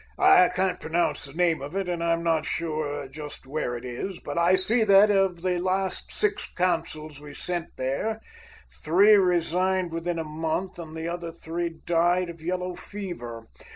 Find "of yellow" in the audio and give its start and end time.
12.31-12.73